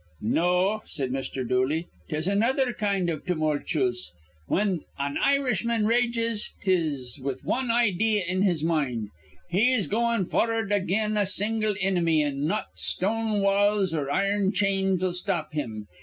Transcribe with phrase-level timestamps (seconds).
[0.23, 1.47] "No," said Mr.
[1.47, 4.09] Dooley, "'tis another kind iv tumulchuse.
[4.47, 9.09] Whin an Irishman rages, 'tis with wan idee in his mind.
[9.51, 15.53] He's goin' for'ard again a single inimy, an' not stone walls or irne chains'll stop
[15.53, 15.85] him.